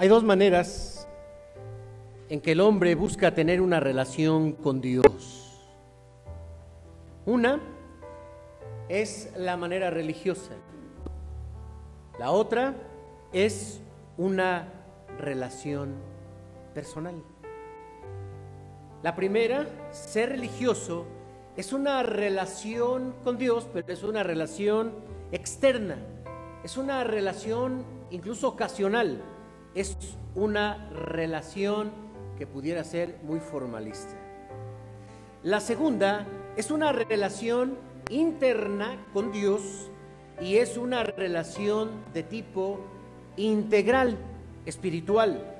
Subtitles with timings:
[0.00, 1.08] Hay dos maneras
[2.28, 5.60] en que el hombre busca tener una relación con Dios.
[7.26, 7.58] Una
[8.88, 10.52] es la manera religiosa.
[12.16, 12.76] La otra
[13.32, 13.80] es
[14.16, 14.72] una
[15.18, 15.96] relación
[16.74, 17.20] personal.
[19.02, 21.06] La primera, ser religioso,
[21.56, 24.92] es una relación con Dios, pero es una relación
[25.32, 25.98] externa,
[26.62, 29.20] es una relación incluso ocasional
[29.74, 29.96] es
[30.34, 31.90] una relación
[32.36, 34.14] que pudiera ser muy formalista.
[35.42, 36.26] La segunda
[36.56, 37.76] es una relación
[38.10, 39.90] interna con Dios
[40.40, 42.80] y es una relación de tipo
[43.36, 44.16] integral,
[44.66, 45.54] espiritual.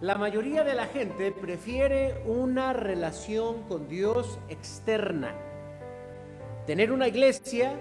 [0.00, 5.34] La mayoría de la gente prefiere una relación con Dios externa.
[6.66, 7.72] Tener una iglesia,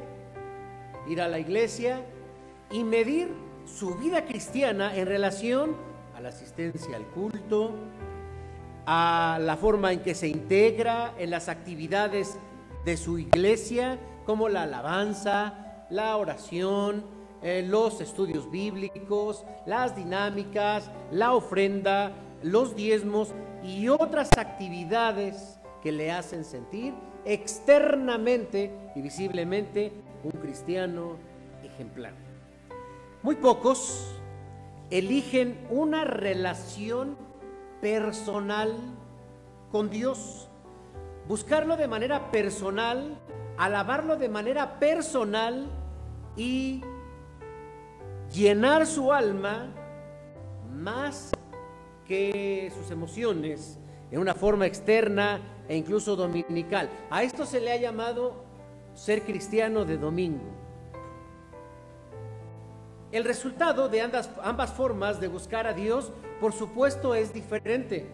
[1.07, 2.01] ir a la iglesia
[2.71, 5.75] y medir su vida cristiana en relación
[6.15, 7.71] a la asistencia al culto,
[8.85, 12.37] a la forma en que se integra en las actividades
[12.85, 17.05] de su iglesia, como la alabanza, la oración,
[17.41, 22.11] eh, los estudios bíblicos, las dinámicas, la ofrenda,
[22.43, 26.93] los diezmos y otras actividades que le hacen sentir
[27.25, 29.91] externamente y visiblemente
[30.23, 31.17] un cristiano
[31.63, 32.24] ejemplar.
[33.25, 34.05] Muy pocos
[34.91, 37.17] eligen una relación
[37.81, 38.77] personal
[39.71, 40.47] con Dios.
[41.27, 43.19] Buscarlo de manera personal,
[43.57, 45.65] alabarlo de manera personal
[46.37, 46.83] y
[48.31, 49.73] llenar su alma
[50.71, 51.31] más
[52.07, 53.79] que sus emociones
[54.11, 56.91] en una forma externa e incluso dominical.
[57.09, 58.45] A esto se le ha llamado
[58.93, 60.54] ser cristiano de domingo.
[63.11, 66.11] El resultado de ambas, formas de buscar a Dios,
[66.41, 68.07] por supuesto, es diferente.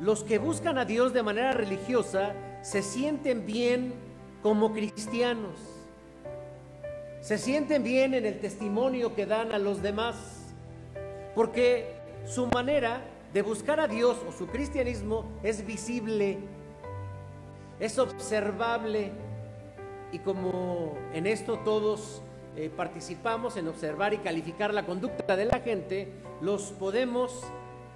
[0.00, 3.94] Los que buscan a Dios de manera religiosa se sienten bien
[4.42, 5.58] como cristianos.
[7.20, 10.54] Se sienten bien en el testimonio que dan a los demás.
[11.34, 11.94] Porque
[12.26, 16.38] su manera de buscar a Dios o su cristianismo es visible,
[17.78, 19.12] es observable.
[20.12, 22.22] Y como en esto todos
[22.56, 27.42] eh, participamos en observar y calificar la conducta de la gente, los podemos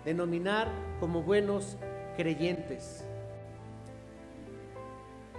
[0.04, 0.69] denominar
[1.00, 1.76] como buenos
[2.16, 3.04] creyentes.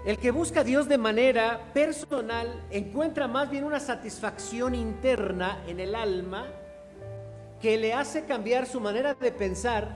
[0.05, 5.81] El que busca a Dios de manera personal encuentra más bien una satisfacción interna en
[5.81, 6.47] el alma
[7.61, 9.93] que le hace cambiar su manera de pensar,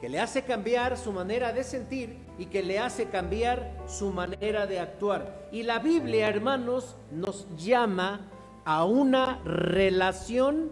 [0.00, 4.66] que le hace cambiar su manera de sentir y que le hace cambiar su manera
[4.66, 5.48] de actuar.
[5.50, 8.20] Y la Biblia, hermanos, nos llama
[8.64, 10.70] a una relación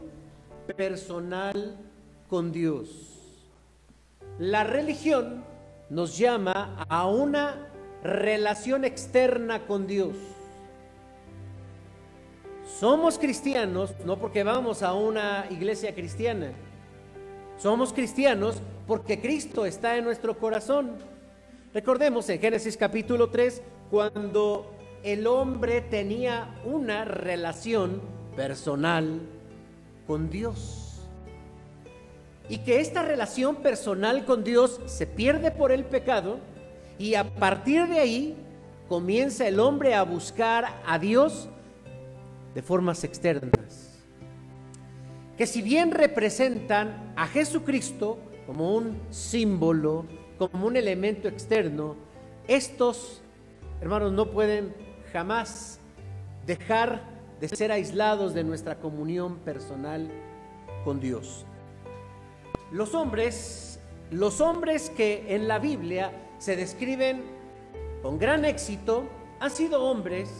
[0.76, 1.76] personal
[2.28, 2.88] con Dios.
[4.38, 5.44] La religión
[5.90, 7.68] nos llama a una
[8.02, 10.16] relación externa con Dios.
[12.78, 16.52] Somos cristianos no porque vamos a una iglesia cristiana.
[17.58, 18.56] Somos cristianos
[18.86, 20.92] porque Cristo está en nuestro corazón.
[21.72, 24.70] Recordemos en Génesis capítulo 3, cuando
[25.02, 28.02] el hombre tenía una relación
[28.36, 29.20] personal
[30.06, 31.00] con Dios.
[32.48, 36.38] Y que esta relación personal con Dios se pierde por el pecado
[36.98, 38.36] y a partir de ahí
[38.88, 41.48] comienza el hombre a buscar a Dios
[42.54, 43.55] de formas externas.
[45.36, 50.06] Que si bien representan a Jesucristo como un símbolo,
[50.38, 51.96] como un elemento externo,
[52.48, 53.22] estos
[53.80, 54.74] hermanos no pueden
[55.12, 55.78] jamás
[56.46, 57.02] dejar
[57.40, 60.08] de ser aislados de nuestra comunión personal
[60.84, 61.44] con Dios.
[62.72, 63.78] Los hombres,
[64.10, 67.22] los hombres que en la Biblia se describen
[68.02, 69.04] con gran éxito,
[69.40, 70.30] han sido hombres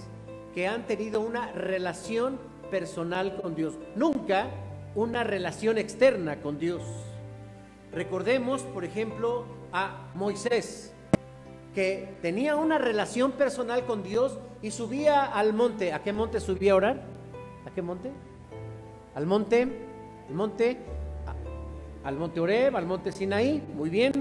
[0.55, 2.39] que han tenido una relación
[2.71, 4.49] personal con Dios, nunca
[4.97, 6.83] una relación externa con Dios.
[7.93, 10.93] Recordemos, por ejemplo, a Moisés,
[11.75, 15.93] que tenía una relación personal con Dios y subía al monte.
[15.93, 17.03] ¿A qué monte subía a orar?
[17.67, 18.11] ¿A qué monte?
[19.15, 19.69] Al monte,
[20.29, 20.79] al monte,
[22.03, 23.63] al monte Oreb, al monte Sinaí.
[23.75, 24.13] Muy bien.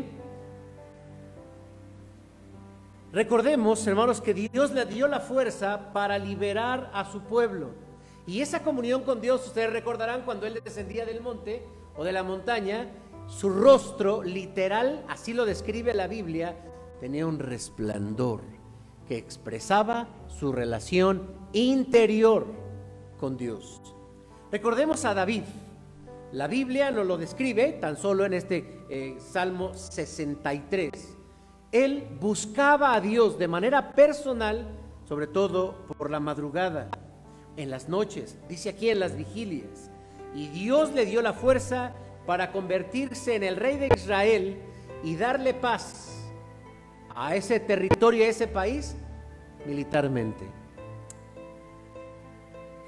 [3.13, 7.84] Recordemos, hermanos, que Dios le dio la fuerza para liberar a su pueblo.
[8.27, 11.63] Y esa comunión con Dios, ustedes recordarán cuando Él descendía del monte
[11.95, 12.89] o de la montaña,
[13.27, 16.55] su rostro literal, así lo describe la Biblia,
[16.99, 18.41] tenía un resplandor
[19.07, 22.47] que expresaba su relación interior
[23.19, 23.81] con Dios.
[24.51, 25.43] Recordemos a David.
[26.31, 31.17] La Biblia nos lo describe tan solo en este eh, Salmo 63.
[31.71, 34.67] Él buscaba a Dios de manera personal,
[35.07, 36.89] sobre todo por la madrugada,
[37.57, 39.89] en las noches, dice aquí en las vigilias.
[40.33, 41.93] Y Dios le dio la fuerza
[42.25, 44.57] para convertirse en el rey de Israel
[45.03, 46.25] y darle paz
[47.15, 48.95] a ese territorio, a ese país,
[49.65, 50.45] militarmente.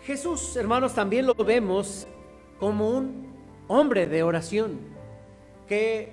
[0.03, 2.07] Jesús, hermanos, también lo vemos
[2.59, 3.27] como un
[3.67, 4.79] hombre de oración,
[5.67, 6.11] que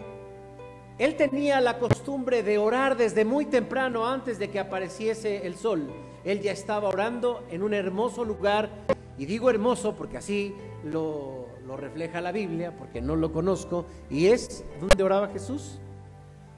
[0.99, 5.89] él tenía la costumbre de orar desde muy temprano antes de que apareciese el sol.
[6.25, 8.71] Él ya estaba orando en un hermoso lugar,
[9.19, 10.55] y digo hermoso porque así
[10.85, 15.79] lo, refleja la Biblia, porque no lo conozco, y es donde oraba Jesús,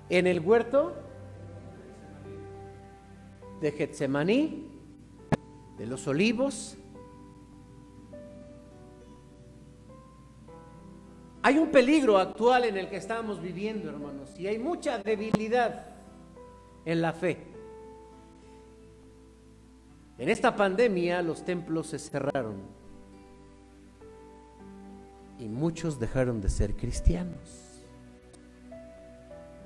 [0.08, 0.94] en el huerto
[3.60, 4.68] de Getsemaní,
[5.78, 6.76] de los olivos.
[11.42, 15.86] Hay un peligro actual en el que estamos viviendo, hermanos, y hay mucha debilidad
[16.84, 17.55] en la fe.
[20.18, 22.56] En esta pandemia los templos se cerraron
[25.38, 27.82] y muchos dejaron de ser cristianos.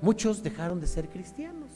[0.01, 1.69] Muchos dejaron de ser cristianos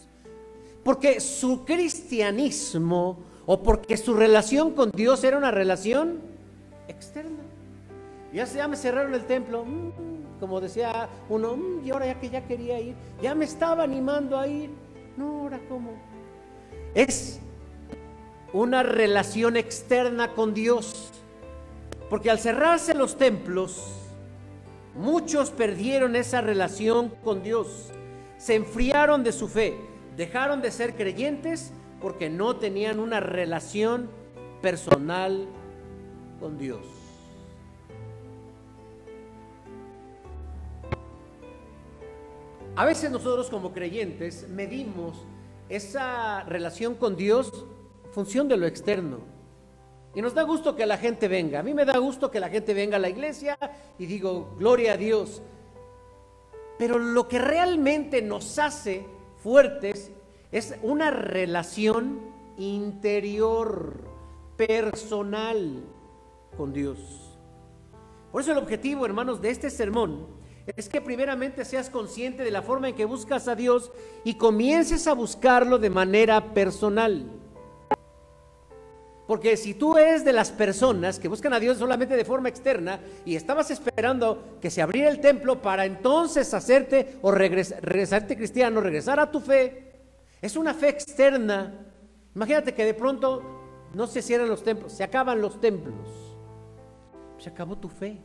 [0.86, 3.18] porque su cristianismo
[3.48, 6.20] o porque su relación con Dios era una relación
[6.88, 7.44] externa.
[8.32, 12.30] Ya, ya me cerraron el templo, mm, como decía uno, mm, y ahora ya que
[12.30, 14.70] ya quería ir, ya me estaba animando a ir.
[15.18, 15.90] No, ahora cómo.
[16.94, 17.40] Es
[18.60, 21.12] una relación externa con Dios.
[22.10, 23.82] Porque al cerrarse los templos,
[24.96, 27.92] muchos perdieron esa relación con Dios.
[28.38, 29.78] Se enfriaron de su fe
[30.16, 31.72] dejaron de ser creyentes
[32.02, 34.10] porque no tenían una relación
[34.62, 35.48] personal
[36.40, 36.86] con Dios.
[42.76, 45.26] A veces nosotros como creyentes medimos
[45.70, 47.66] esa relación con Dios
[48.16, 49.18] función de lo externo.
[50.16, 51.60] Y nos da gusto que la gente venga.
[51.60, 53.60] A mí me da gusto que la gente venga a la iglesia
[54.00, 55.42] y digo, gloria a Dios.
[56.80, 59.06] Pero lo que realmente nos hace
[59.44, 60.12] fuertes
[60.54, 62.22] es una relación
[62.58, 64.00] interior,
[64.56, 65.84] personal
[66.56, 67.38] con Dios.
[68.32, 70.26] Por eso el objetivo, hermanos, de este sermón
[70.78, 73.92] es que primeramente seas consciente de la forma en que buscas a Dios
[74.24, 77.42] y comiences a buscarlo de manera personal.
[79.28, 83.00] Porque si tú eres de las personas que buscan a Dios solamente de forma externa
[83.26, 89.20] y estabas esperando que se abriera el templo para entonces hacerte o regresarte cristiano, regresar
[89.20, 89.94] a tu fe,
[90.42, 91.74] es una fe externa.
[92.36, 93.42] Imagínate que de pronto
[93.94, 96.08] no se cierran los templos, se acaban los templos.
[97.40, 98.22] Se acabó tu fe.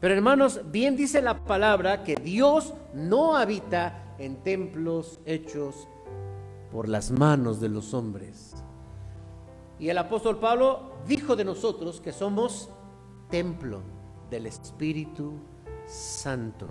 [0.00, 5.88] Pero hermanos, bien dice la palabra que Dios no habita en templos hechos
[6.70, 8.47] por las manos de los hombres.
[9.78, 12.68] Y el apóstol Pablo dijo de nosotros que somos
[13.30, 13.80] templo
[14.30, 15.34] del Espíritu
[15.86, 16.68] Santo.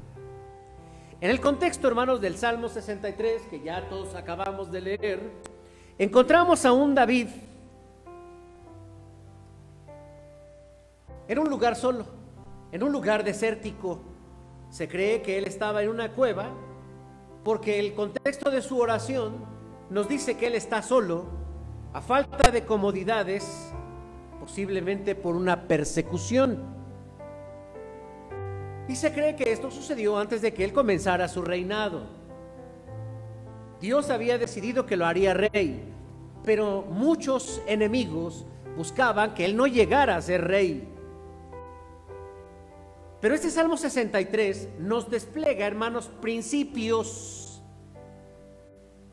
[1.21, 5.31] En el contexto, hermanos, del Salmo 63, que ya todos acabamos de leer,
[5.98, 7.27] encontramos a un David
[11.28, 12.06] en un lugar solo,
[12.71, 14.02] en un lugar desértico.
[14.69, 16.52] Se cree que él estaba en una cueva
[17.44, 19.33] porque el contexto de su oración
[19.90, 21.46] nos dice que él está solo
[21.97, 23.73] a falta de comodidades,
[24.39, 26.63] posiblemente por una persecución.
[28.87, 32.04] Y se cree que esto sucedió antes de que él comenzara su reinado.
[33.81, 35.92] Dios había decidido que lo haría rey,
[36.44, 40.87] pero muchos enemigos buscaban que él no llegara a ser rey.
[43.21, 47.46] Pero este Salmo 63 nos despliega, hermanos, principios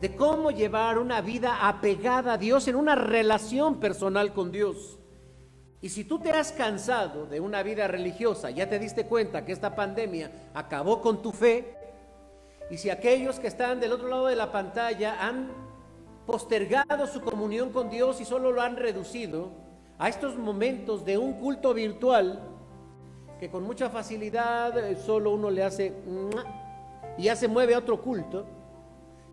[0.00, 4.98] de cómo llevar una vida apegada a Dios en una relación personal con Dios.
[5.80, 9.52] Y si tú te has cansado de una vida religiosa, ya te diste cuenta que
[9.52, 11.76] esta pandemia acabó con tu fe,
[12.70, 15.50] y si aquellos que están del otro lado de la pantalla han
[16.26, 19.50] postergado su comunión con Dios y solo lo han reducido
[19.98, 22.40] a estos momentos de un culto virtual,
[23.38, 25.92] que con mucha facilidad eh, solo uno le hace
[27.18, 28.46] y ya se mueve a otro culto,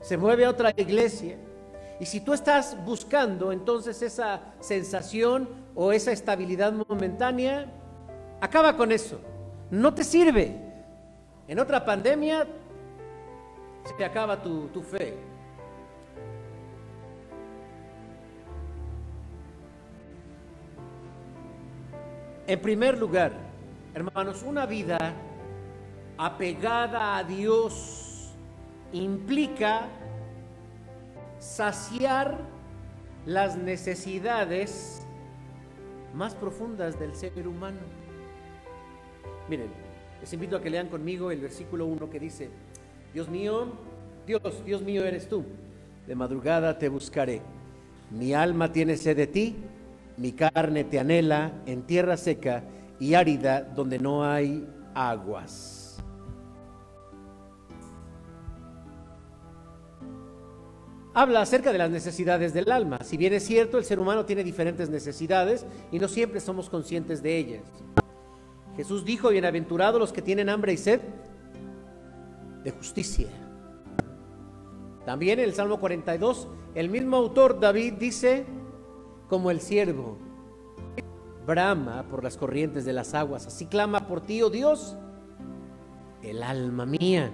[0.02, 1.38] se mueve a otra iglesia.
[2.00, 7.72] Y si tú estás buscando entonces esa sensación o esa estabilidad momentánea,
[8.40, 9.20] acaba con eso.
[9.70, 10.60] No te sirve.
[11.48, 12.48] En otra pandemia
[13.98, 15.16] se acaba tu, tu fe.
[22.48, 23.32] En primer lugar,
[23.94, 24.98] Hermanos, una vida
[26.18, 28.11] apegada a Dios
[28.94, 29.88] implica
[31.40, 32.38] saciar
[33.26, 35.06] las necesidades
[36.14, 37.80] más profundas del ser humano.
[39.50, 39.70] Miren,
[40.20, 42.50] les invito a que lean conmigo el versículo 1 que dice,
[43.14, 43.74] Dios mío,
[44.26, 45.44] Dios, Dios mío eres tú,
[46.08, 47.42] de madrugada te buscaré,
[48.12, 49.56] mi alma tiene sed de ti,
[50.18, 52.64] mi carne te anhela en tierra seca
[53.00, 55.81] y árida donde no hay aguas.
[61.14, 63.00] Habla acerca de las necesidades del alma.
[63.04, 67.22] Si bien es cierto, el ser humano tiene diferentes necesidades y no siempre somos conscientes
[67.22, 67.64] de ellas.
[68.76, 71.02] Jesús dijo, bienaventurados los que tienen hambre y sed
[72.64, 73.28] de justicia.
[75.06, 78.46] También en el Salmo 42, el mismo autor David dice,
[79.28, 80.18] como el siervo,
[81.46, 84.96] brama por las corrientes de las aguas, así clama por ti, oh Dios,
[86.22, 87.34] el alma mía.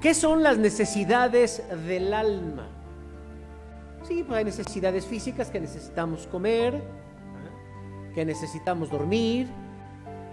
[0.00, 2.68] ¿Qué son las necesidades del alma?
[4.06, 6.80] Sí, pues hay necesidades físicas que necesitamos comer,
[8.14, 9.48] que necesitamos dormir,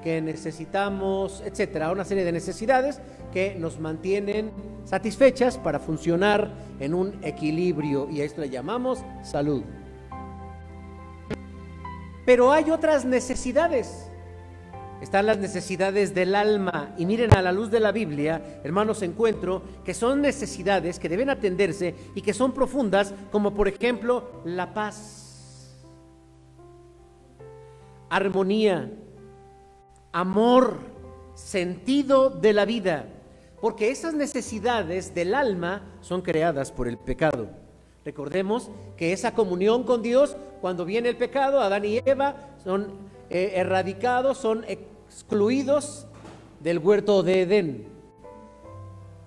[0.03, 3.01] que necesitamos, etcétera, una serie de necesidades
[3.33, 4.51] que nos mantienen
[4.83, 9.63] satisfechas para funcionar en un equilibrio y a esto le llamamos salud.
[12.23, 14.04] Pero hay otras necesidades
[15.01, 16.93] están las necesidades del alma.
[16.97, 21.29] Y miren a la luz de la Biblia, hermanos, encuentro que son necesidades que deben
[21.29, 25.75] atenderse y que son profundas, como por ejemplo la paz,
[28.09, 28.91] armonía,
[30.11, 30.79] amor,
[31.33, 33.07] sentido de la vida.
[33.61, 37.49] Porque esas necesidades del alma son creadas por el pecado.
[38.05, 43.53] Recordemos que esa comunión con Dios, cuando viene el pecado, Adán y Eva son eh,
[43.55, 46.07] erradicados, son excluidos
[46.59, 47.87] del huerto de Edén.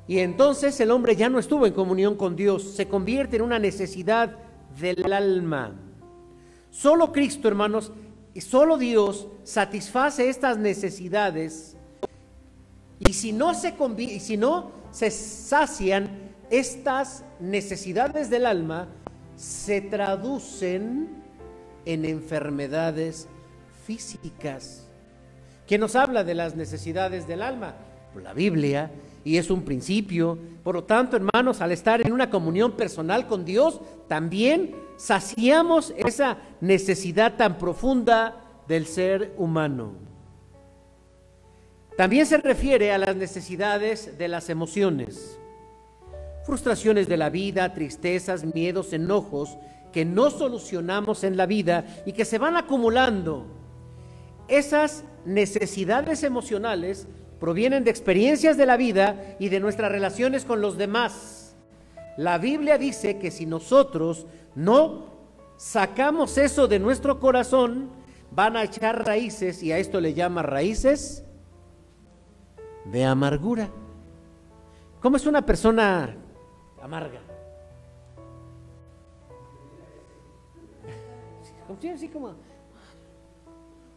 [0.07, 3.59] Y entonces el hombre ya no estuvo en comunión con Dios, se convierte en una
[3.59, 4.37] necesidad
[4.81, 5.75] del alma.
[6.71, 7.93] Solo Cristo, hermanos,
[8.35, 11.77] y solo Dios satisface estas necesidades.
[13.01, 16.09] Y si no se y si no se sacian
[16.51, 18.89] estas necesidades del alma,
[19.37, 21.09] se traducen
[21.85, 23.29] en enfermedades
[23.89, 24.87] físicas.
[25.67, 27.75] ¿Quién nos habla de las necesidades del alma?
[28.13, 28.91] Pues la Biblia,
[29.25, 30.39] y es un principio.
[30.63, 36.37] Por lo tanto, hermanos, al estar en una comunión personal con Dios, también saciamos esa
[36.61, 39.93] necesidad tan profunda del ser humano.
[41.97, 45.39] También se refiere a las necesidades de las emociones,
[46.45, 49.57] frustraciones de la vida, tristezas, miedos, enojos
[49.95, 53.58] que no solucionamos en la vida y que se van acumulando
[54.49, 57.07] esas necesidades emocionales
[57.39, 61.55] provienen de experiencias de la vida y de nuestras relaciones con los demás.
[62.17, 65.07] La Biblia dice que si nosotros no
[65.57, 67.91] sacamos eso de nuestro corazón,
[68.31, 71.25] van a echar raíces y a esto le llama raíces
[72.87, 73.69] de amargura.
[75.01, 76.17] ¿Cómo es una persona
[76.83, 77.21] amarga?
[81.95, 82.35] Así como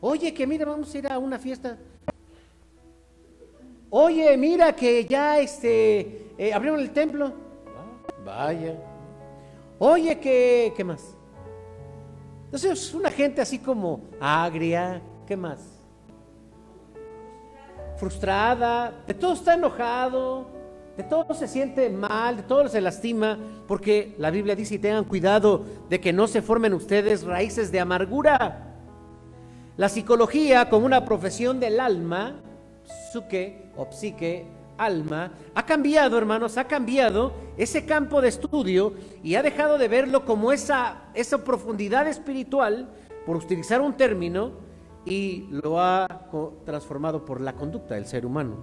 [0.02, 1.78] Oye, que mira, vamos a ir a una fiesta.
[3.92, 7.32] Oye, mira que ya este, eh, abrieron el templo.
[8.26, 8.76] vaya.
[9.78, 11.16] Oye, que, ¿qué más?
[12.46, 15.62] Entonces, una gente así como agria, ¿qué más?
[17.98, 20.48] Frustrada, de todo está enojado,
[20.98, 25.04] de todo se siente mal, de todo se lastima, porque la Biblia dice y tengan
[25.04, 28.71] cuidado de que no se formen ustedes raíces de amargura.
[29.78, 32.42] La psicología como una profesión del alma,
[33.12, 34.46] psuque o psique,
[34.78, 40.26] alma, ha cambiado, hermanos, ha cambiado ese campo de estudio y ha dejado de verlo
[40.26, 42.90] como esa, esa profundidad espiritual,
[43.26, 44.52] por utilizar un término,
[45.06, 46.08] y lo ha
[46.66, 48.58] transformado por la conducta del ser humano.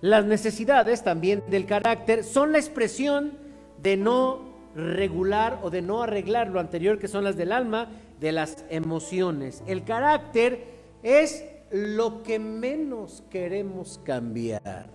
[0.00, 3.38] Las necesidades también del carácter son la expresión
[3.80, 7.88] de no regular o de no arreglar lo anterior que son las del alma
[8.20, 9.62] de las emociones.
[9.66, 10.64] El carácter
[11.02, 14.86] es lo que menos queremos cambiar.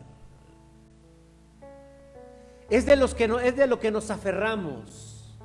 [2.69, 5.37] Es de, los que no, es de lo que nos aferramos.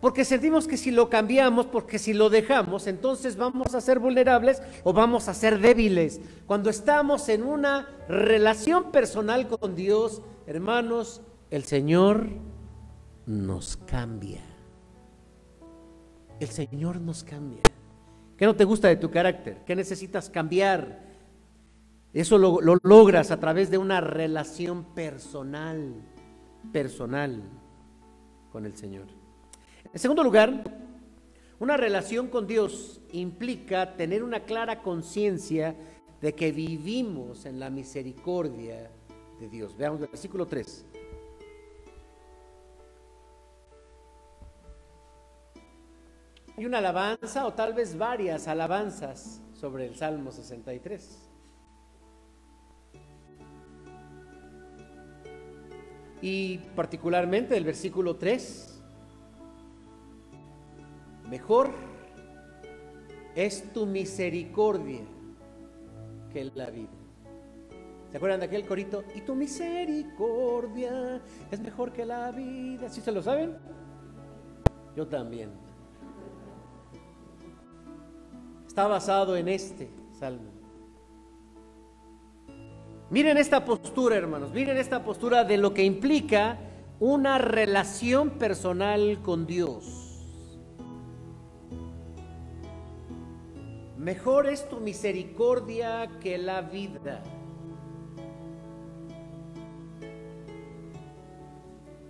[0.00, 4.62] Porque sentimos que si lo cambiamos, porque si lo dejamos, entonces vamos a ser vulnerables
[4.84, 6.20] o vamos a ser débiles.
[6.46, 12.28] Cuando estamos en una relación personal con Dios, hermanos, el Señor
[13.28, 14.40] nos cambia.
[16.40, 17.62] el Señor nos cambia.
[18.36, 19.64] ¿Qué no te gusta de tu carácter?
[19.66, 21.06] ¿Qué necesitas cambiar?
[22.12, 25.94] Eso lo, lo logras a través de una relación personal,
[26.72, 27.42] personal
[28.50, 29.06] con el Señor.
[29.92, 30.64] En segundo lugar,
[31.58, 35.76] una relación con Dios implica tener una clara conciencia
[36.20, 38.90] de que vivimos en la misericordia
[39.38, 39.76] de Dios.
[39.76, 40.86] Veamos el versículo 3.
[46.58, 51.30] Y una alabanza o tal vez varias alabanzas sobre el Salmo 63.
[56.20, 58.82] Y particularmente el versículo 3.
[61.30, 61.70] Mejor
[63.36, 65.02] es tu misericordia
[66.32, 66.88] que la vida.
[68.10, 69.04] ¿Se acuerdan de aquel corito?
[69.14, 71.20] Y tu misericordia
[71.52, 72.88] es mejor que la vida.
[72.88, 73.56] ¿Sí se lo saben?
[74.96, 75.67] Yo también.
[78.68, 80.52] Está basado en este salmo.
[83.10, 84.52] Miren esta postura, hermanos.
[84.52, 86.58] Miren esta postura de lo que implica
[87.00, 90.20] una relación personal con Dios.
[93.96, 97.22] Mejor es tu misericordia que la vida.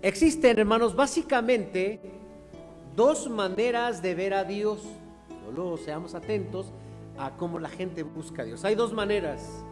[0.03, 2.00] Existen, hermanos, básicamente
[2.97, 4.83] dos maneras de ver a Dios.
[5.49, 6.75] Solo seamos atentos
[7.17, 8.67] a cómo la gente busca a Dios.
[8.67, 9.64] Hay dos maneras.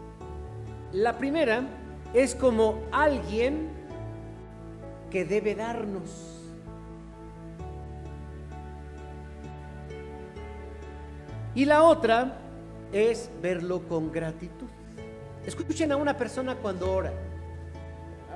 [0.91, 1.67] La primera
[2.15, 3.69] es como alguien
[5.11, 6.49] que debe darnos.
[11.53, 12.39] Y la otra
[12.91, 14.69] es verlo con gratitud.
[15.45, 17.13] Escuchen a una persona cuando ora.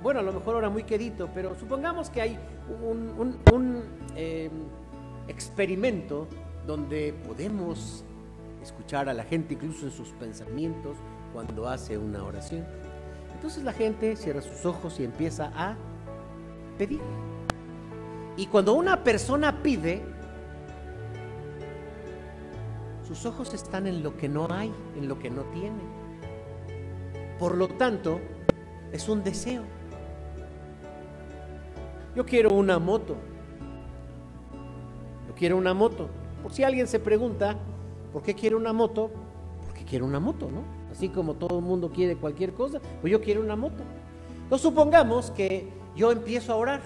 [0.04, 2.38] Bueno, a lo mejor ora muy quedito, pero supongamos que hay
[2.84, 3.34] un,
[4.16, 4.52] em,
[5.28, 6.28] experimento
[6.66, 8.04] donde podemos
[8.62, 10.98] escuchar a la gente incluso en sus pensamientos
[11.34, 12.66] cuando hace una oración.
[13.34, 15.76] Entonces la gente cierra sus ojos y empieza a
[16.78, 17.02] pedir.
[18.38, 20.02] Y cuando una persona pide,
[23.08, 25.82] sus ojos están en lo que no hay, en lo que no tiene.
[27.40, 28.20] Por lo tanto,
[28.92, 29.64] es un deseo.
[32.16, 33.16] Yo quiero una moto.
[35.28, 36.10] Yo quiero una moto.
[36.42, 37.58] Por si alguien se pregunta,
[38.12, 39.12] ¿por qué quiere una moto?
[39.66, 40.64] Porque quiero una moto, ¿no?
[40.92, 43.84] Así como todo el mundo quiere cualquier cosa, pues yo quiero una moto.
[44.44, 46.82] Entonces supongamos que yo empiezo a orar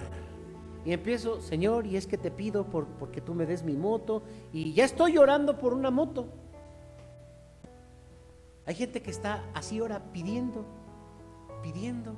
[0.84, 4.22] y empiezo, Señor, y es que te pido por, porque tú me des mi moto.
[4.52, 6.28] Y ya estoy llorando por una moto.
[8.66, 10.64] Hay gente que está así ahora pidiendo,
[11.60, 12.14] pidiendo.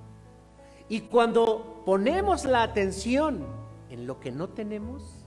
[0.91, 3.43] Y cuando ponemos la atención
[3.89, 5.18] en lo que no tenemos,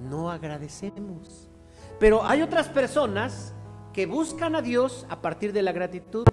[0.00, 1.48] no agradecemos.
[1.98, 3.54] Pero hay otras personas
[3.92, 6.24] que buscan a Dios a partir de la gratitud.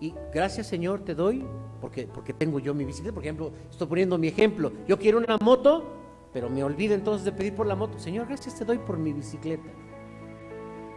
[0.00, 1.46] Y gracias Señor te doy
[1.80, 3.14] porque, porque tengo yo mi bicicleta.
[3.14, 4.72] Por ejemplo, estoy poniendo mi ejemplo.
[4.86, 5.84] Yo quiero una moto,
[6.32, 7.98] pero me olvido entonces de pedir por la moto.
[7.98, 9.68] Señor, gracias te doy por mi bicicleta.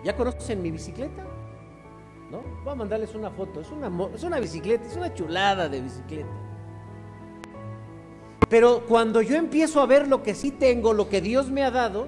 [0.04, 1.25] ¿Ya conocen mi bicicleta?
[2.32, 2.41] ¿No?
[2.63, 3.62] Voy a mandarles una foto.
[3.62, 6.30] Es una, es una bicicleta, es una chulada de bicicleta.
[8.49, 11.71] Pero cuando yo empiezo a ver lo que sí tengo, lo que Dios me ha
[11.71, 12.08] dado,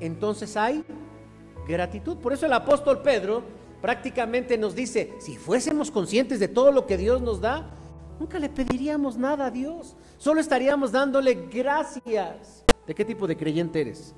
[0.00, 0.84] entonces hay
[1.66, 2.18] gratitud.
[2.18, 3.42] Por eso el apóstol Pedro
[3.80, 7.70] prácticamente nos dice, si fuésemos conscientes de todo lo que Dios nos da,
[8.20, 12.64] nunca le pediríamos nada a Dios, solo estaríamos dándole gracias.
[12.86, 14.14] ¿De qué tipo de creyente eres?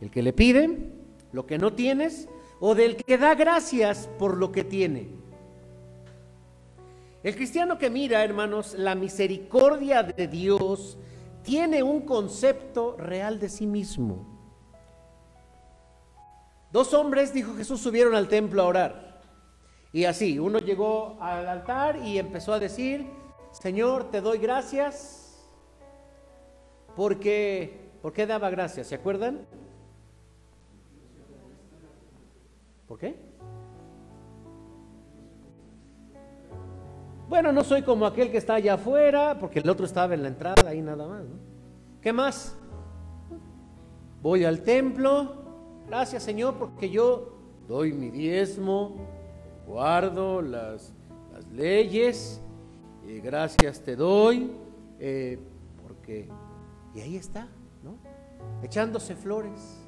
[0.00, 0.90] ¿El que le pide
[1.32, 2.28] lo que no tienes
[2.60, 5.21] o del que da gracias por lo que tiene?
[7.22, 10.98] El cristiano que mira, hermanos, la misericordia de Dios
[11.44, 14.26] tiene un concepto real de sí mismo.
[16.72, 19.20] Dos hombres, dijo Jesús, subieron al templo a orar.
[19.92, 23.06] Y así, uno llegó al altar y empezó a decir,
[23.52, 25.22] Señor, te doy gracias
[26.96, 28.88] porque, ¿por qué daba gracias?
[28.88, 29.46] ¿Se acuerdan?
[32.88, 33.31] ¿Por qué?
[37.32, 40.28] Bueno, no soy como aquel que está allá afuera, porque el otro estaba en la
[40.28, 41.22] entrada, ahí nada más.
[42.02, 42.54] ¿Qué más?
[44.20, 45.42] Voy al templo,
[45.86, 47.32] Gracias Señor porque yo
[47.66, 48.96] doy mi diezmo,
[49.66, 50.92] guardo las,
[51.50, 52.38] leyes,
[53.08, 54.52] y gracias te doy,
[55.00, 55.38] eh,
[55.82, 56.28] porque...
[56.94, 57.48] Y ahí está,
[57.82, 57.96] ¿no?
[58.62, 59.80] Echándose flores.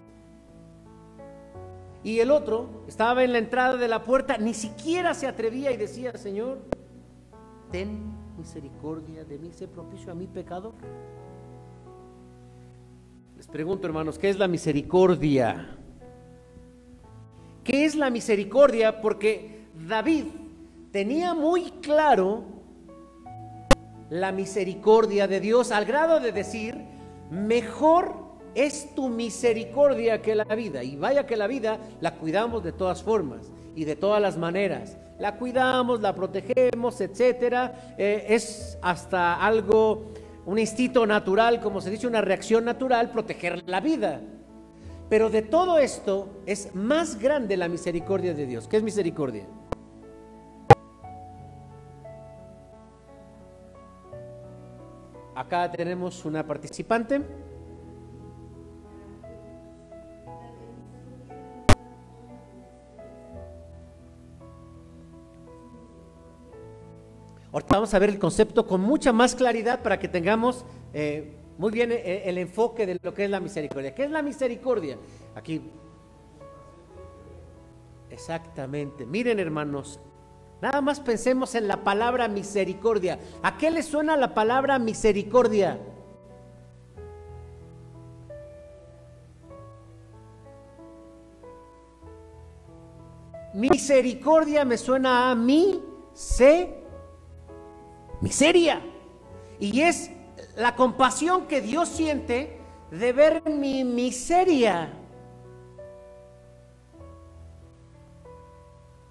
[2.02, 5.76] Y el otro estaba en la entrada de la puerta, ni siquiera se atrevía y
[5.76, 6.72] decía, Señor,
[7.74, 7.98] ten
[8.38, 10.74] misericordia de mí, sé propicio a mi pecado.
[13.36, 15.76] Les pregunto, hermanos, ¿qué es la misericordia?
[17.64, 19.00] ¿Qué es la misericordia?
[19.00, 20.26] Porque David
[20.92, 22.44] tenía muy claro
[24.08, 26.76] la misericordia de Dios al grado de decir,
[27.32, 28.14] mejor
[28.54, 30.84] es tu misericordia que la vida.
[30.84, 34.96] Y vaya que la vida la cuidamos de todas formas y de todas las maneras.
[35.18, 37.94] La cuidamos, la protegemos, etcétera.
[37.98, 40.12] Eh, es hasta algo,
[40.46, 44.20] un instinto natural, como se dice, una reacción natural, proteger la vida.
[45.08, 48.66] Pero de todo esto es más grande la misericordia de Dios.
[48.66, 49.46] ¿Qué es misericordia?
[55.34, 57.20] Acá tenemos una participante.
[67.54, 71.70] Ahorita vamos a ver el concepto con mucha más claridad para que tengamos eh, muy
[71.70, 73.94] bien eh, el enfoque de lo que es la misericordia.
[73.94, 74.98] ¿Qué es la misericordia?
[75.36, 75.62] Aquí.
[78.10, 79.06] Exactamente.
[79.06, 80.00] Miren hermanos,
[80.60, 83.20] nada más pensemos en la palabra misericordia.
[83.44, 85.78] ¿A qué le suena la palabra misericordia?
[93.54, 95.80] Misericordia me suena a mí,
[96.14, 96.83] sé
[98.24, 98.80] miseria.
[99.60, 100.10] Y es
[100.56, 102.58] la compasión que Dios siente
[102.90, 104.92] de ver mi miseria.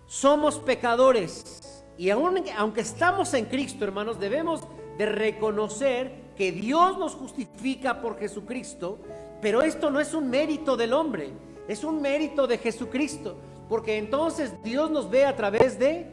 [0.08, 4.62] Somos pecadores y aun, aunque estamos en Cristo, hermanos, debemos
[4.98, 8.98] de reconocer que Dios nos justifica por Jesucristo,
[9.42, 11.32] pero esto no es un mérito del hombre,
[11.68, 13.38] es un mérito de Jesucristo,
[13.70, 16.08] porque entonces Dios nos ve a través de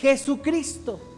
[0.00, 1.15] Jesucristo.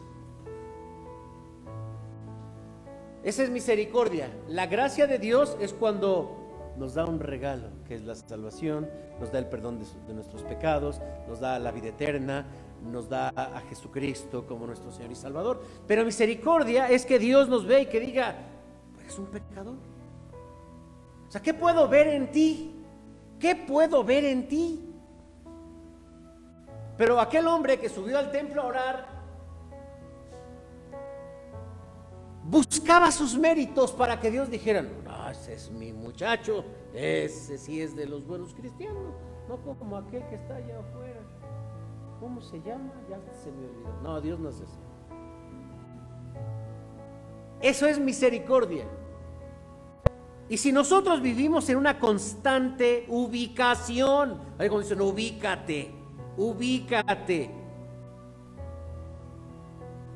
[3.22, 4.31] Esa es misericordia.
[4.48, 8.88] La gracia de Dios es cuando nos da un regalo, que es la salvación,
[9.20, 12.46] nos da el perdón de, nuestros pecados, nos da la vida eterna,
[12.85, 15.62] nos da a, Jesucristo como nuestro Señor y Salvador.
[15.87, 18.37] Pero misericordia es que Dios nos ve y que diga,
[18.94, 19.76] pues es un pecador.
[21.26, 22.74] O sea, ¿qué puedo ver en ti?
[23.40, 24.85] ¿Qué puedo ver en ti?
[26.96, 29.17] Pero aquel hombre que subió al templo a orar,
[32.49, 37.95] buscaba sus méritos para que Dios dijera, no, ese es mi muchacho, ese sí es
[37.95, 39.15] de los buenos cristianos,
[39.49, 41.21] no como aquel que está allá afuera.
[42.21, 42.91] ¿Cómo se llama?
[43.09, 44.03] Ya se me olvidó.
[44.03, 44.79] No, Dios no es eso.
[47.61, 48.87] Eso es misericordia.
[50.49, 55.93] Y si nosotros vivimos en una constante ubicación, ahí como dicen, ubícate,
[56.37, 57.51] ubícate.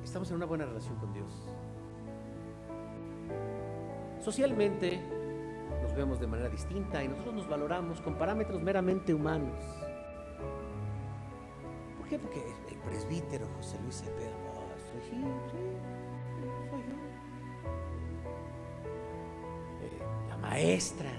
[0.03, 1.41] Estamos en una buena relación con Dios.
[4.22, 5.00] Socialmente
[5.82, 9.58] nos vemos de manera distinta y nosotros nos valoramos con parámetros meramente humanos.
[11.98, 12.20] ¿Por qué?
[12.20, 16.94] Porque el presbítero José Luis Cepeda, oh, soy, sí, soy yo.
[19.82, 21.11] Eh, la maestra,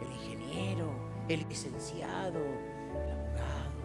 [0.00, 0.92] el ingeniero,
[1.28, 3.82] el licenciado, el abogado,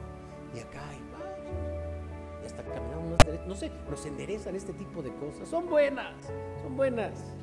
[0.53, 5.49] y acá y, y hasta caminamos, no sé, nos enderezan este tipo de cosas.
[5.49, 6.13] Son buenas,
[6.61, 7.33] son buenas.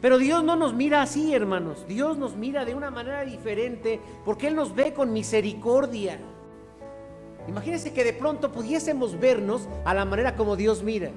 [0.00, 1.86] Pero Dios no nos mira así, hermanos.
[1.88, 6.18] Dios nos mira de una manera diferente porque Él nos ve con misericordia.
[7.48, 11.10] Imagínense que de pronto pudiésemos vernos a la manera como Dios mira.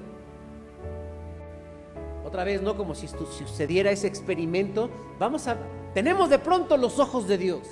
[2.24, 4.88] Otra vez, no como si sucediera ese experimento.
[5.18, 5.56] Vamos a.
[5.92, 7.66] Tenemos de pronto los ojos de Dios.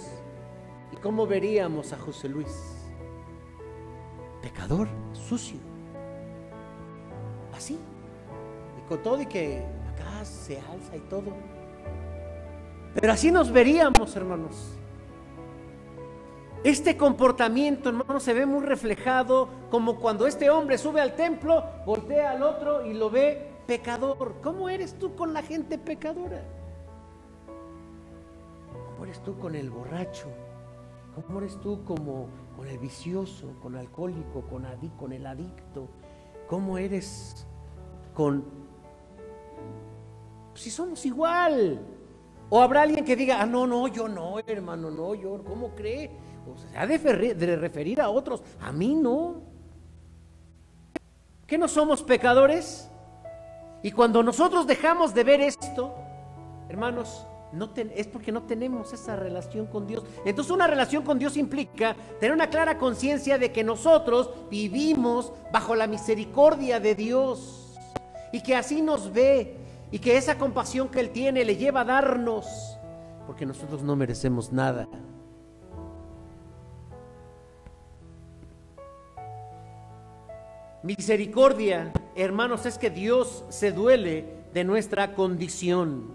[0.93, 2.49] ¿Y cómo veríamos a José Luis?
[4.43, 5.59] Pecador, sucio.
[7.55, 7.79] Así.
[8.79, 9.65] Y con todo y que
[10.25, 11.33] se alza y todo.
[12.95, 14.79] Pero así nos veríamos, hermanos.
[16.65, 22.33] Este comportamiento, hermanos, se ve muy reflejado como cuando este hombre sube al templo, voltea
[22.33, 24.35] al otro y lo ve pecador.
[24.43, 26.43] ¿Cómo eres tú con la gente pecadora?
[28.91, 30.27] ¿Cómo eres tú con el borracho?
[31.15, 32.27] ¿Cómo eres tú como
[32.57, 34.67] con el vicioso, con alcohólico, con,
[34.99, 35.89] con el adicto?
[36.49, 37.47] ¿Cómo eres
[38.15, 38.58] con
[40.59, 41.81] si somos igual.
[42.51, 46.11] O habrá alguien que diga, ah, no, no, yo no, hermano, no, yo, ¿cómo cree?
[46.51, 49.43] O sea, se ha de, referir a otros, a mí no.
[51.47, 52.91] ¿Que no somos pecadores?
[53.83, 55.95] Y cuando nosotros dejamos de ver esto,
[56.69, 60.05] hermanos, no es porque no tenemos esa relación con Dios.
[60.25, 65.75] Entonces una relación con Dios implica tener una clara conciencia de que nosotros vivimos bajo
[65.75, 67.79] la misericordia de Dios
[68.33, 71.85] y que así nos ve y que esa compasión que Él tiene le lleva a
[71.85, 72.79] darnos,
[73.27, 74.89] porque nosotros no merecemos nada.
[80.83, 84.25] Misericordia, hermanos, es que Dios se duele
[84.55, 86.15] de nuestra condición.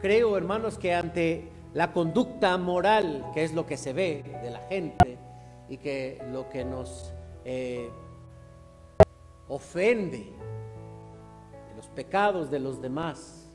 [0.00, 4.60] Creo, hermanos, que ante la conducta moral, que es lo que se ve de la
[4.68, 5.16] gente
[5.68, 7.12] y que lo que nos
[7.44, 7.90] eh,
[9.54, 10.32] ofende,
[11.76, 13.48] los pecados de los demás,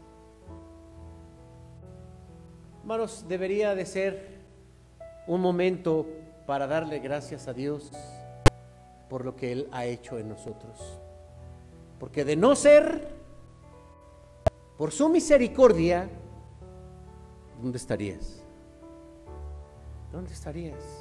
[2.80, 4.40] hermanos, debería de ser
[5.28, 6.08] un momento
[6.48, 7.92] para darle gracias a Dios
[9.10, 11.02] por lo que Él ha hecho en nosotros.
[12.00, 13.10] Porque de no ser
[14.78, 16.10] por su misericordia,
[17.62, 18.42] ¿dónde estarías?
[20.14, 20.99] ¿Dónde estarías?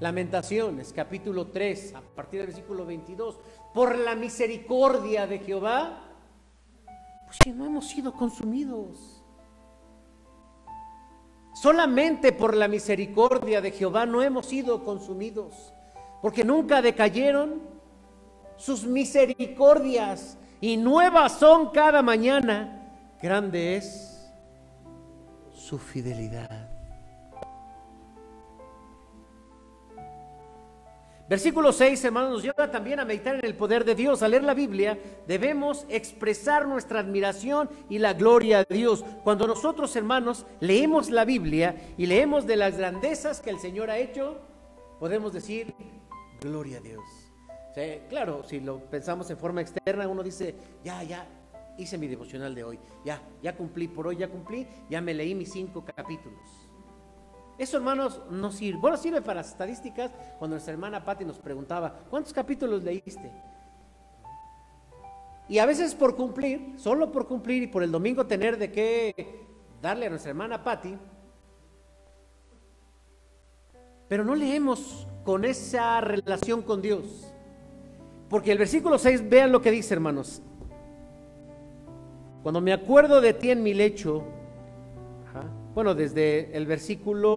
[0.00, 3.38] Lamentaciones, capítulo 3, a partir del versículo 22.
[3.72, 6.00] Por la misericordia de Jehová,
[7.26, 9.22] pues que no hemos sido consumidos.
[11.54, 15.72] Solamente por la misericordia de Jehová no hemos sido consumidos,
[16.20, 17.62] porque nunca decayeron
[18.56, 22.80] sus misericordias y nuevas son cada mañana.
[23.22, 24.28] Grande es
[25.52, 26.73] su fidelidad.
[31.28, 34.22] Versículo 6, hermanos, nos lleva también a meditar en el poder de Dios.
[34.22, 39.02] Al leer la Biblia debemos expresar nuestra admiración y la gloria a Dios.
[39.22, 43.96] Cuando nosotros, hermanos, leemos la Biblia y leemos de las grandezas que el Señor ha
[43.96, 44.38] hecho,
[45.00, 45.74] podemos decir,
[46.42, 47.04] gloria a Dios.
[48.10, 51.26] claro, si lo pensamos en forma externa, uno dice, ya, ya,
[51.78, 55.34] hice mi devocional de hoy, ya, ya cumplí, por hoy ya cumplí, ya me leí
[55.34, 56.63] mis cinco capítulos.
[57.58, 58.80] Eso, hermanos, no sirve.
[58.80, 60.10] Bueno, sirve para estadísticas.
[60.38, 63.30] Cuando nuestra hermana Patti nos preguntaba, ¿cuántos capítulos leíste?
[65.48, 69.46] Y a veces por cumplir, solo por cumplir y por el domingo tener de qué
[69.80, 70.96] darle a nuestra hermana Patti,
[74.08, 77.30] pero no leemos con esa relación con Dios.
[78.28, 80.42] Porque el versículo 6, vean lo que dice, hermanos.
[82.42, 84.24] Cuando me acuerdo de ti en mi lecho,
[85.74, 87.36] bueno, desde el versículo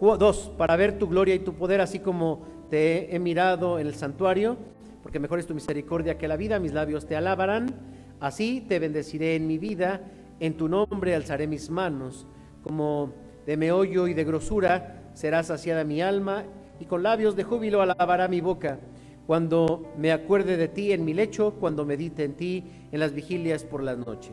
[0.00, 3.94] 2, para ver tu gloria y tu poder, así como te he mirado en el
[3.94, 4.58] santuario,
[5.02, 7.74] porque mejor es tu misericordia que la vida, mis labios te alabarán,
[8.20, 10.02] así te bendeciré en mi vida,
[10.40, 12.26] en tu nombre alzaré mis manos,
[12.62, 13.14] como
[13.46, 16.44] de meollo y de grosura será saciada mi alma,
[16.78, 18.78] y con labios de júbilo alabará mi boca.
[19.26, 23.64] Cuando me acuerde de ti en mi lecho, cuando medite en ti en las vigilias
[23.64, 24.32] por la noche.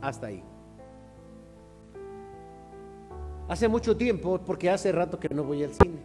[0.00, 0.53] Hasta ahí.
[3.48, 5.98] Hace mucho tiempo, porque hace rato que no voy al cine.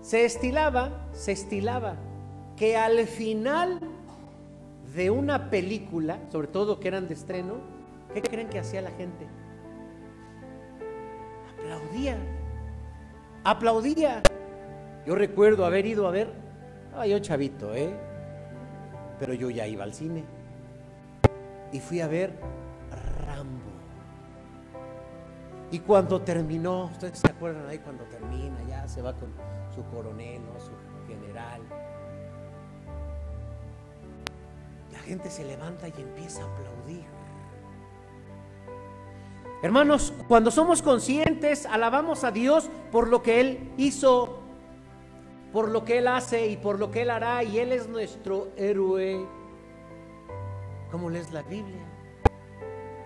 [0.00, 1.96] Se estilaba, se estilaba
[2.56, 3.80] que al final
[4.94, 7.56] de una película, sobre todo que eran de estreno,
[8.14, 9.26] ¿qué creen que hacía la gente?
[11.52, 12.16] Aplaudía,
[13.44, 14.22] aplaudía.
[15.06, 16.32] Yo recuerdo haber ido a ver,
[16.96, 17.94] ay, yo chavito, ¿eh?
[19.18, 20.24] Pero yo ya iba al cine
[21.72, 22.32] y fui a ver
[25.70, 29.32] Y cuando terminó, ustedes se acuerdan ahí cuando termina, ya se va con
[29.74, 30.72] su coronel, su
[31.06, 31.60] general.
[34.92, 37.04] La gente se levanta y empieza a aplaudir.
[39.62, 44.38] Hermanos, cuando somos conscientes, alabamos a Dios por lo que Él hizo,
[45.52, 48.48] por lo que Él hace y por lo que Él hará, y Él es nuestro
[48.56, 49.26] héroe.
[50.92, 51.87] ¿Cómo lees la Biblia?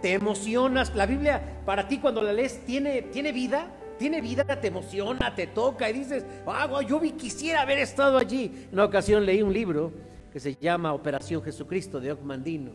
[0.03, 0.95] Te emocionas.
[0.95, 5.47] La Biblia para ti cuando la lees tiene, tiene vida, tiene vida, te emociona, te
[5.47, 8.67] toca y dices, ah, yo vi, quisiera haber estado allí.
[8.67, 9.93] En una ocasión leí un libro
[10.33, 12.73] que se llama Operación Jesucristo de Ocmandino.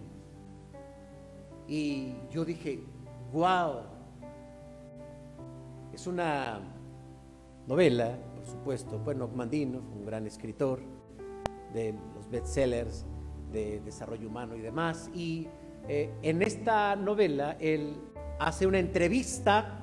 [1.67, 2.79] Y yo dije,
[3.33, 3.81] wow,
[5.93, 6.61] es una
[7.67, 8.97] novela, por supuesto.
[8.99, 10.79] Bueno, Ocmandino un gran escritor
[11.73, 13.05] de los bestsellers
[13.51, 15.09] de desarrollo humano y demás.
[15.13, 15.47] Y
[15.88, 17.95] eh, en esta novela él
[18.39, 19.80] hace una entrevista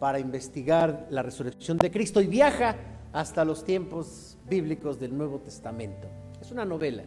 [0.00, 2.76] para investigar la resurrección de Cristo y viaja
[3.12, 6.08] hasta los tiempos bíblicos del Nuevo Testamento.
[6.40, 7.04] Es una novela.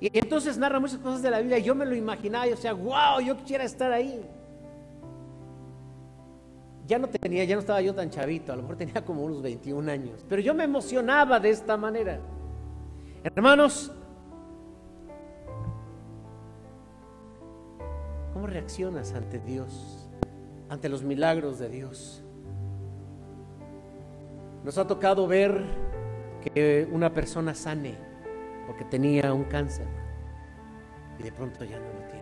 [0.00, 2.74] Y entonces narra muchas cosas de la Biblia yo me lo imaginaba, y o sea,
[2.74, 4.20] wow, yo quisiera estar ahí.
[6.86, 9.40] Ya no tenía, ya no estaba yo tan chavito, a lo mejor tenía como unos
[9.40, 12.20] 21 años, pero yo me emocionaba de esta manera.
[13.22, 13.90] Hermanos,
[18.44, 20.06] ¿Cómo reaccionas ante Dios,
[20.68, 22.22] ante los milagros de Dios?
[24.62, 25.64] Nos ha tocado ver
[26.42, 27.94] que una persona sane
[28.66, 29.86] porque tenía un cáncer
[31.18, 32.20] y de pronto ya no lo tiene.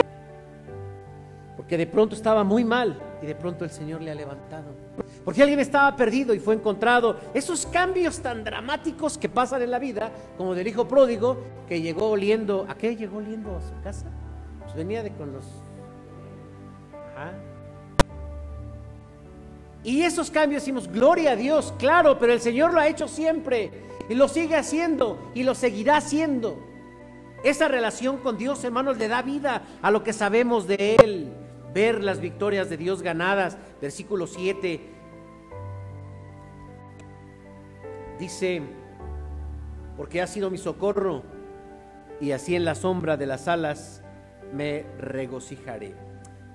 [1.57, 4.77] Porque de pronto estaba muy mal y de pronto el Señor le ha levantado.
[5.25, 7.17] Porque alguien estaba perdido y fue encontrado.
[7.35, 12.11] Esos cambios tan dramáticos que pasan en la vida, como del hijo pródigo que llegó
[12.11, 14.07] oliendo, ¿a qué llegó oliendo a su casa?
[14.61, 15.62] Pues venía de con los...
[19.85, 23.71] Y esos cambios decimos, gloria a Dios, claro, pero el Señor lo ha hecho siempre
[24.09, 26.59] y lo sigue haciendo y lo seguirá haciendo.
[27.43, 31.33] Esa relación con Dios, hermanos, le da vida a lo que sabemos de Él.
[31.75, 33.59] Ver las victorias de Dios ganadas.
[33.81, 34.81] Versículo 7.
[38.21, 38.63] Dice,
[39.97, 41.25] porque ha sido mi socorro
[42.21, 44.05] y así en la sombra de las alas
[44.53, 45.97] me regocijaré.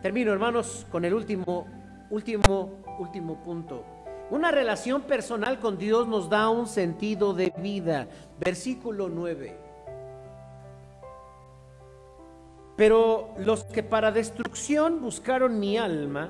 [0.02, 1.68] Termino, hermanos, con el último,
[2.10, 3.84] último, último punto.
[4.30, 8.08] Una relación personal con Dios nos da un sentido de vida.
[8.40, 9.58] Versículo 9.
[12.76, 16.30] Pero los que para destrucción buscaron mi alma,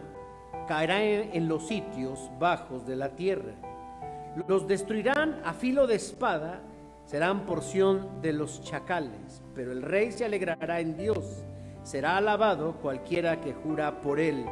[0.68, 1.02] caerán
[1.34, 3.54] en los sitios bajos de la tierra.
[4.48, 6.62] Los destruirán a filo de espada,
[7.06, 9.42] serán porción de los chacales.
[9.56, 11.44] Pero el rey se alegrará en Dios.
[11.84, 14.46] Será alabado cualquiera que jura por él,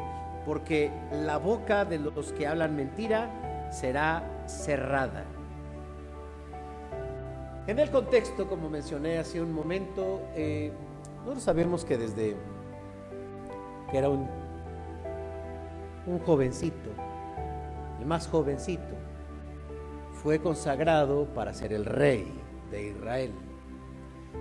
[0.46, 5.26] porque la boca de los que hablan mentira será cerrada.
[7.68, 10.72] En el contexto, como mencioné hace un momento, eh,
[11.20, 12.36] nosotros sabemos que desde
[13.90, 14.30] que era un,
[16.06, 16.92] un jovencito,
[18.00, 18.96] y más jovencito,
[20.14, 22.32] fue consagrado para ser el rey
[22.70, 23.32] de Israel.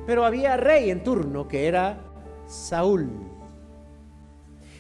[0.07, 1.99] Pero había rey en turno que era
[2.47, 3.34] Saúl.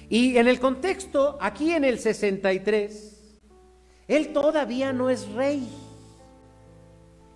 [0.08, 3.40] Y en el contexto, aquí en el 63,
[4.08, 5.68] él todavía no es rey.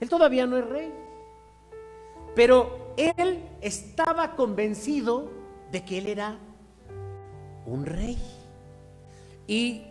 [0.00, 0.92] Él todavía no es rey.
[2.35, 5.31] Pero él estaba convencido
[5.72, 6.38] de que él era
[7.66, 8.18] un rey.
[9.46, 9.85] Y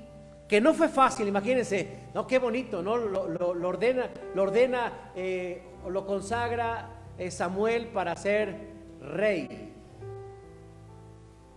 [0.47, 2.95] que no fue fácil, imagínense, no, qué bonito, ¿no?
[2.95, 8.55] Lo, ordena, lo ordena, eh, lo consagra eh, Samuel para ser
[9.01, 9.66] rey.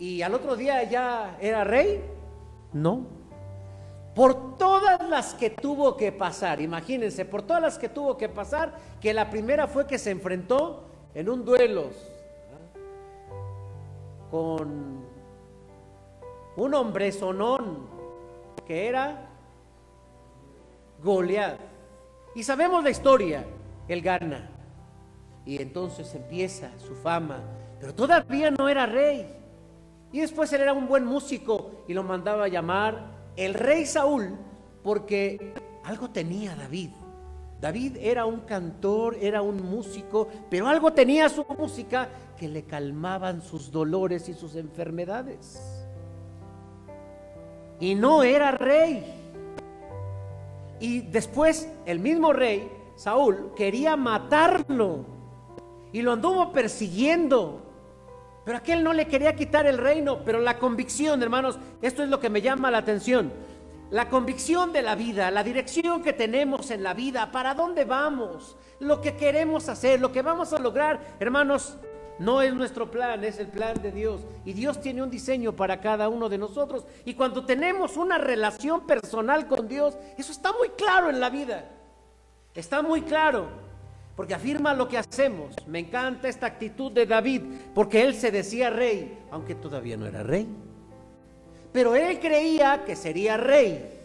[0.00, 2.02] Y al otro día ya era rey,
[2.72, 3.04] no.
[4.14, 8.72] Por todas las que tuvo que pasar, imagínense, por todas las que tuvo que pasar,
[8.98, 10.84] que la primera fue que se enfrentó
[11.14, 11.90] en un duelo
[14.30, 15.04] con
[16.56, 17.86] un hombre sonón
[18.66, 19.28] que era
[21.02, 21.58] Goliat.
[22.34, 23.44] Y sabemos la historia,
[23.86, 24.48] él gana.
[25.44, 27.42] Y entonces empieza su fama,
[27.78, 29.39] pero todavía no era rey.
[30.12, 34.36] Y después él era un buen músico y lo mandaba a llamar el rey Saúl
[34.82, 36.90] porque algo tenía David.
[37.60, 43.42] David era un cantor, era un músico, pero algo tenía su música que le calmaban
[43.42, 45.60] sus dolores y sus enfermedades.
[47.78, 49.04] Y no era rey.
[50.80, 55.04] Y después el mismo rey, Saúl, quería matarlo.
[55.92, 57.69] Y lo anduvo persiguiendo.
[58.44, 60.24] Pero aquel no le quería quitar el reino.
[60.24, 63.32] Pero la convicción, hermanos, esto es lo que me llama la atención
[63.90, 68.56] la convicción de la vida, la dirección que tenemos en la vida, para dónde vamos,
[68.78, 71.76] lo que queremos hacer, lo que vamos a lograr, hermanos,
[72.18, 74.20] no es nuestro plan, es el plan de Dios.
[74.44, 76.84] Y Dios tiene un diseño para cada uno de nosotros.
[77.06, 81.70] Y cuando tenemos una relación personal con Dios, eso está muy claro en la vida.
[82.54, 83.48] Está muy claro.
[84.20, 85.56] Porque afirma lo que hacemos.
[85.66, 87.40] Me encanta esta actitud de David,
[87.74, 90.46] porque él se decía rey, aunque todavía no era rey.
[91.72, 93.98] Pero él creía que sería rey,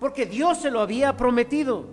[0.00, 1.84] porque Dios se lo había prometido.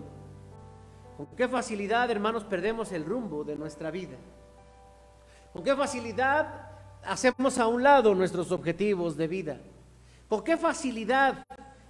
[1.17, 4.15] Con qué facilidad, hermanos, perdemos el rumbo de nuestra vida.
[5.51, 6.69] Con qué facilidad
[7.03, 9.57] hacemos a un lado nuestros objetivos de vida.
[10.29, 11.43] Con qué facilidad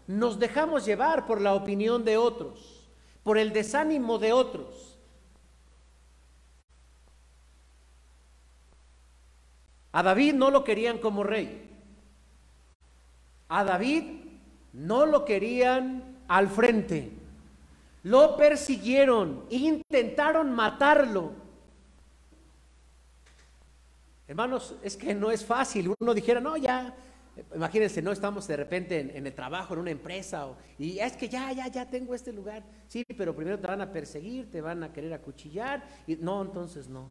[0.08, 2.90] nos dejamos llevar por la opinión de otros,
[3.22, 4.89] por el desánimo de otros.
[9.92, 11.68] A David no lo querían como rey.
[13.48, 14.04] A David
[14.74, 17.12] no lo querían al frente.
[18.04, 21.34] Lo persiguieron, intentaron matarlo.
[24.28, 25.92] Hermanos, es que no es fácil.
[26.00, 26.96] Uno dijera, no, ya,
[27.56, 31.52] imagínense, no estamos de repente en, el trabajo, en una empresa, y es que ya,
[31.52, 32.64] ya, ya tengo este lugar.
[32.88, 36.88] Sí, pero primero te van a perseguir, te van a querer acuchillar, y no, entonces
[36.88, 37.10] no.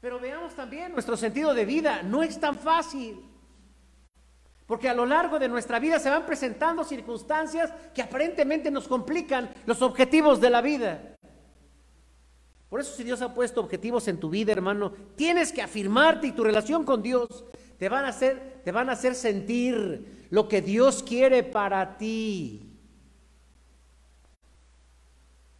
[0.00, 3.20] Pero veamos también nuestro sentido de vida, no es tan fácil.
[4.66, 9.50] Porque a lo largo de nuestra vida se van presentando circunstancias que aparentemente nos complican
[9.64, 11.16] los objetivos de la vida.
[12.68, 16.32] Por eso si Dios ha puesto objetivos en tu vida, hermano, tienes que afirmarte y
[16.32, 17.44] tu relación con Dios
[17.78, 22.65] te van a hacer, te van a hacer sentir lo que Dios quiere para ti.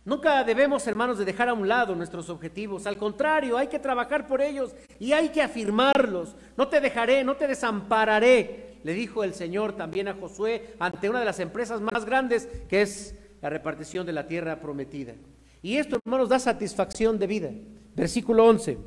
[0.07, 2.87] Nunca debemos, hermanos, de dejar a un lado nuestros objetivos.
[2.87, 6.37] Al contrario, hay que trabajar por ellos y hay que afirmarlos.
[6.57, 11.19] No te dejaré, no te desampararé, le dijo el Señor también a Josué ante una
[11.19, 15.15] de las empresas más grandes que es la repartición de la tierra prometida.
[15.61, 17.51] Y esto, hermanos, da satisfacción de vida.
[17.97, 18.79] Versículo 11.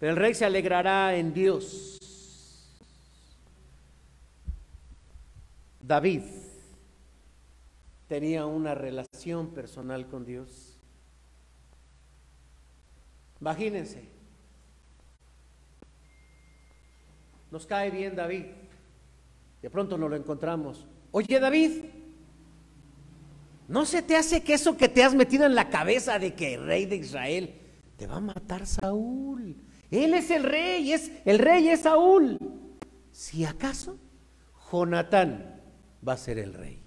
[0.00, 2.00] Pero el rey se alegrará en Dios.
[5.80, 6.22] David
[8.08, 10.78] tenía una relación personal con Dios.
[13.40, 14.08] Imagínense,
[17.50, 18.46] nos cae bien David,
[19.62, 20.86] de pronto nos lo encontramos.
[21.10, 21.84] Oye David,
[23.68, 26.54] ¿no se te hace que eso que te has metido en la cabeza de que
[26.54, 27.54] el rey de Israel
[27.96, 29.56] te va a matar Saúl?
[29.90, 32.38] Él es el rey, es el rey es Saúl.
[33.12, 33.98] Si acaso
[34.70, 35.60] Jonatán
[36.06, 36.83] va a ser el rey.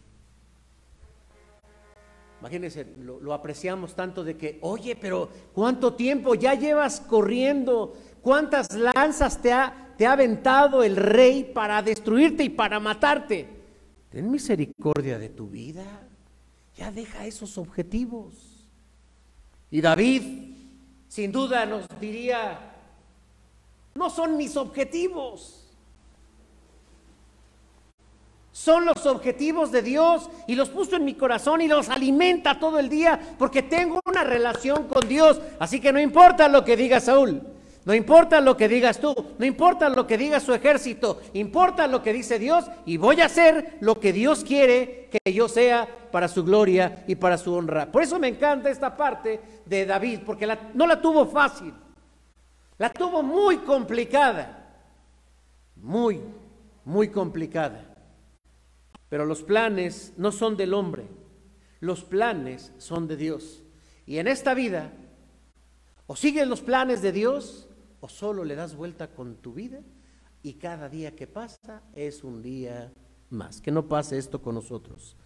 [2.40, 7.96] Imagínense, lo, apreciamos tanto de que, oye, pero ¿cuánto tiempo ya llevas corriendo?
[8.22, 13.48] ¿Cuántas lanzas te ha, te ha aventado el rey para destruirte y para matarte?
[14.10, 15.84] Ten misericordia de tu vida.
[16.76, 18.68] Ya deja esos objetivos.
[19.72, 20.54] Y David,
[21.08, 22.76] sin duda, nos diría,
[23.96, 25.67] no son mis objetivos
[28.58, 32.80] son los objetivos de Dios y los puso en mi corazón y los alimenta todo
[32.80, 35.40] el día porque tengo una relación con Dios.
[35.60, 37.44] Así que no importa lo que diga Saúl,
[37.86, 42.02] no importa lo que digas tú, no importa lo que diga su ejército, importa lo
[42.02, 46.28] que dice Dios y voy a hacer lo que Dios quiere que yo sea para
[46.28, 47.92] su gloria y para su honra.
[47.92, 51.76] Por eso me encanta esta parte de David, porque no la tuvo fácil,
[52.80, 54.68] la tuvo muy complicada,
[55.76, 56.20] muy,
[56.84, 57.87] muy complicada.
[59.10, 61.08] Pero los planes no son del hombre,
[61.80, 63.64] los planes son de Dios.
[64.06, 64.94] Y en esta vida,
[66.06, 69.80] o sigues los planes de Dios, o solo le das vuelta con tu vida,
[70.44, 72.92] y cada día que pasa es un día
[73.30, 73.62] más.
[73.62, 75.18] Que no pase esto con nosotros.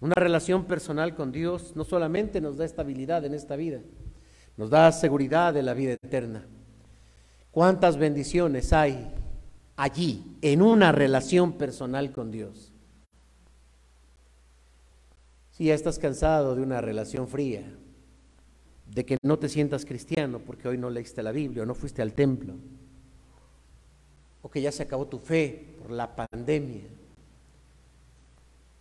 [0.00, 3.80] Una relación personal con Dios no solamente nos da estabilidad en esta vida,
[4.56, 6.46] nos da seguridad de la vida eterna.
[7.50, 9.12] ¿Cuántas bendiciones hay
[9.76, 12.67] allí en una relación personal con Dios?
[15.58, 17.64] Si ya estás cansado de una relación fría,
[18.94, 22.00] de que no te sientas cristiano porque hoy no leíste la Biblia o no fuiste
[22.00, 22.54] al templo,
[24.40, 26.84] o que ya se acabó tu fe por la pandemia.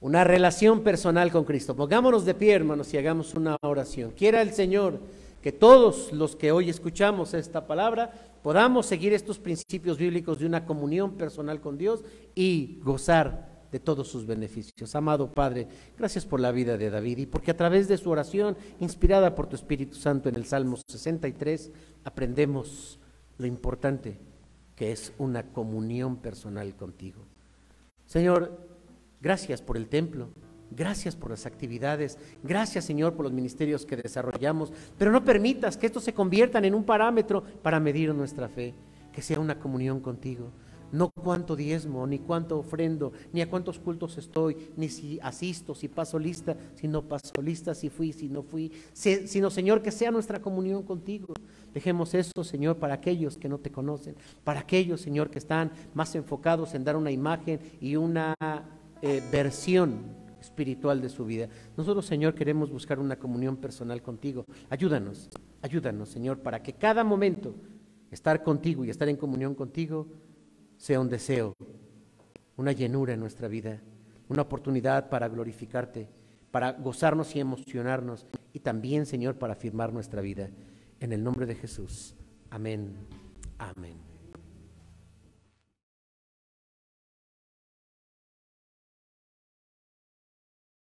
[0.01, 1.75] Una relación personal con Cristo.
[1.75, 4.11] Pongámonos de pie, hermanos, y hagamos una oración.
[4.11, 4.99] Quiera el Señor
[5.41, 8.13] que todos los que hoy escuchamos esta palabra
[8.43, 12.03] podamos seguir estos principios bíblicos de una comunión personal con Dios
[12.36, 14.95] y gozar de todos sus beneficios.
[14.95, 18.57] Amado Padre, gracias por la vida de David y porque a través de su oración,
[18.80, 21.72] inspirada por tu Espíritu Santo en el Salmo 63,
[22.03, 22.99] aprendemos
[23.38, 24.20] lo importante
[24.76, 27.26] que es una comunión personal contigo.
[28.05, 28.57] Señor,
[29.22, 30.30] gracias por el templo,
[30.72, 35.88] gracias por las actividades, gracias Señor por los ministerios que desarrollamos, pero no permitas que
[35.88, 38.74] estos se conviertan en un parámetro para medir nuestra fe,
[39.11, 40.51] que sea una comunión contigo
[40.91, 45.88] no cuánto diezmo, ni cuánto ofrendo, ni a cuántos cultos estoy, ni si asisto, si
[45.88, 50.11] paso lista, si no paso lista, si fui, si no fui, sino Señor, que sea
[50.11, 51.33] nuestra comunión contigo.
[51.73, 56.15] Dejemos eso, Señor, para aquellos que no te conocen, para aquellos, Señor, que están más
[56.15, 58.35] enfocados en dar una imagen y una
[59.01, 61.49] eh, versión espiritual de su vida.
[61.75, 64.45] Nosotros, Señor, queremos buscar una comunión personal contigo.
[64.69, 65.29] Ayúdanos,
[65.61, 67.55] ayúdanos, Señor, para que cada momento
[68.11, 70.07] estar contigo y estar en comunión contigo
[70.78, 71.55] sea un deseo,
[72.55, 73.82] una llenura en nuestra vida,
[74.30, 76.09] una oportunidad para glorificarte,
[76.51, 80.49] para gozarnos y emocionarnos y también, Señor, para afirmar nuestra vida.
[80.99, 82.15] En el nombre de Jesús.
[82.49, 82.95] Amén.
[83.57, 84.06] Amén.